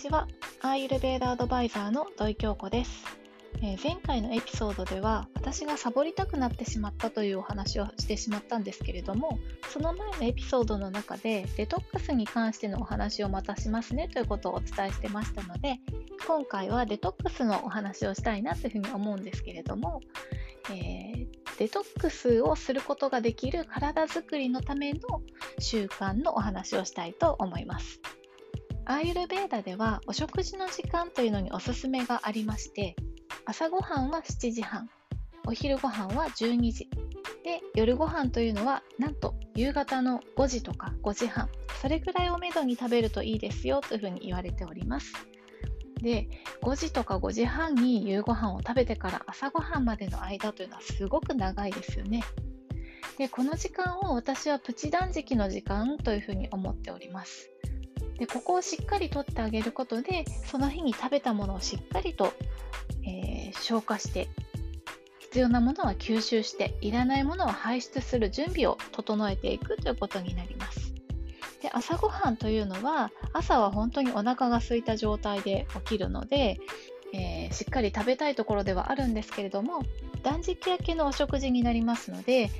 [0.00, 0.26] ちは。
[0.62, 3.04] アーユルベーダアドバイザーの土井京子です、
[3.62, 15.80] えー、前回のエピソードでは私がサボりたくなってしまったというお話をしてしまったんですけれどもその前のエピソードの中でデトックスに関してのお話をまたしますねということをお伝えしてましたので
[16.26, 20.00] 今回はデトックスのお話をしたいなというふうに思うんですけれども、
[20.70, 21.26] えー、
[21.58, 25.00] デトックスをすることができる体づくりのための
[25.58, 28.00] 習慣のお話をしたいと思います。
[28.90, 32.96] アーユルベーダではお食事の時間というのにおすすめがありまして
[33.46, 34.90] 朝ごはんは7時半
[35.46, 36.90] お昼ごはんは12時
[37.44, 41.48] で夜ご飯というのはなんと夕方の5時とか5時半
[41.80, 45.12] それくらいをめどに食べるといいですよというふうに言われております。
[46.02, 46.26] で
[46.60, 52.24] 5時とか5時半に夕ご飯を食べてから朝ごはんまでの間というのはすごく長いですよね。
[53.18, 57.52] でこの時間を私はプチ断食の時間というふうに思っております。
[58.18, 62.32] でここをしっかりとってあげることでその日に食べたものをしっかりと、
[63.04, 64.28] えー、消化して
[65.18, 70.92] 必要なものは吸収していらないものは排出する準備を整えていくということになります。
[71.62, 76.58] で朝ごはんというのは朝は本当にお腹が空いた状態で起きるので、
[77.12, 79.84] えー、しっかり食べたいところではあるんですけれども
[80.22, 82.50] 断食明けのお食事になりますので、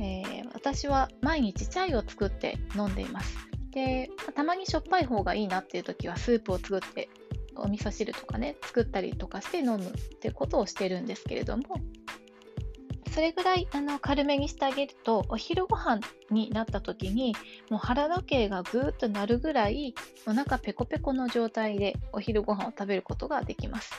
[0.00, 3.36] えー、私は毎日チャイを作って飲んでいます。
[3.78, 7.08] でたまにしょっぱい方がいいなっていう時はスープを作って
[7.54, 11.62] お味噌汁とかね作ったりとかして飲むってことをしてるんですけれども
[13.12, 17.36] それぐらいあの軽めにしてあげるとお昼ご飯になった時に
[17.70, 19.94] もう腹時計がぐーっとなるぐらい
[20.26, 23.92] お腹ペコペコの状態でお昼ご飯を食べることができます。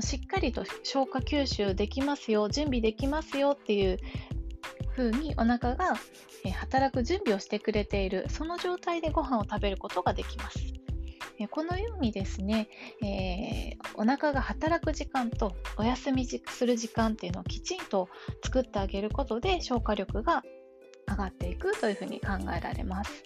[0.00, 3.98] しっかりと消化吸収できますよ準備できますよっていう
[4.96, 5.94] 風にお腹が
[6.54, 10.58] 働く準備をしてくれているその状態でご飯を食べることができます。
[11.50, 12.68] このようにですね、
[13.02, 18.08] えー、お腹が働く時間とお休みする時間っていうのをきちんと
[18.44, 20.44] 作ってあげることで消化力が
[21.08, 23.24] 上がっていくというふうに考えられます。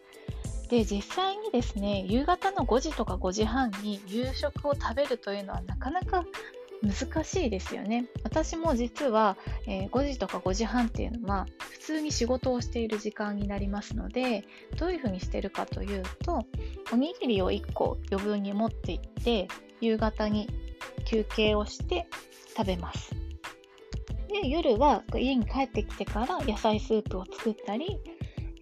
[0.70, 6.24] で実際にですね夕方の5時とか5時半に夕食を食べるというのはなかなか
[6.82, 8.06] 難しいですよね。
[8.22, 14.44] 私も実は、えー、5時とか5時半っていうのは普通に仕事をしている時間になりますので
[14.76, 16.44] どういうふうにしてるかというと
[16.92, 19.48] おにぎりを1個余分に持っていって
[19.80, 20.48] 夕方に
[21.04, 22.06] 休憩をして
[22.56, 23.14] 食べます。
[24.28, 27.98] で夜は家に帰ってきてから野菜スープを作ったり、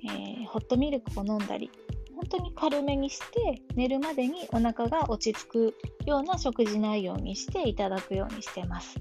[0.05, 1.71] えー、ホットミルクを飲んだり
[2.17, 5.75] 本当に軽めにして寝るまでにお腹が落ち着く
[6.07, 8.99] ような食事内容にしていただくようにしてます。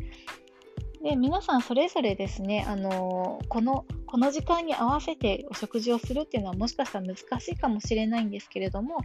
[1.02, 8.98] で皆さんそれぞれですね、あのこのこの時間に合わせてお食事をするっていうのはもしかしたら難しいかもしれないんですけれども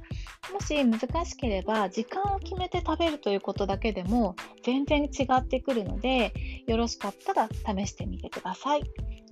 [0.50, 6.32] もし難しければ時間を決めて食べるということだけでも全然違ってくるので
[6.66, 8.82] よろしかったら試してみてください。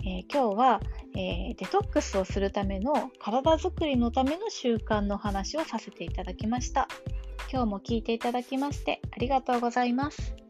[0.09, 0.81] えー、今日は、
[1.15, 6.89] えー、デトックスをするための体づくりのための習慣の話をさせていただきました。
[7.53, 10.48] 今日も聞いていただきましてありがとうございます。